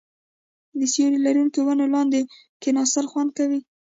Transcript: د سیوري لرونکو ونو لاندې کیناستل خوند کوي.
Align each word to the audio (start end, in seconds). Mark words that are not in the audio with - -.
د 0.79 0.81
سیوري 0.93 1.19
لرونکو 1.25 1.59
ونو 1.65 1.85
لاندې 1.95 2.19
کیناستل 2.63 3.05
خوند 3.11 3.29
کوي. 3.37 3.59